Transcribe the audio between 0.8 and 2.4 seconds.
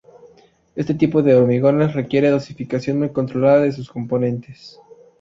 tipo de hormigones requiere